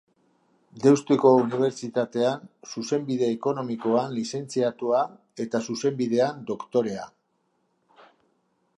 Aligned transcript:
Deustuko 0.85 1.33
Unibertsitatean 1.41 2.47
Zuzenbide 2.71 3.29
Ekonomikoan 3.35 4.17
lizentziatua 4.17 5.05
eta 5.47 5.65
Zuzenbidean 5.69 6.45
Doktorea. 6.53 7.09